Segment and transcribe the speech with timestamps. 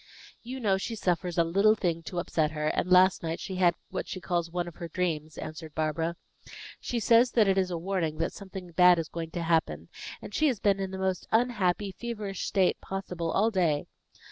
[0.41, 3.75] "You know she suffers a little thing to upset her; and last night she had
[3.91, 6.15] what she calls one of her dreams," answered Barbara.
[6.79, 10.33] "She says that it is a warning that something bad is going to happen, and
[10.33, 13.85] she has been in the most unhappy, feverish state possible all day.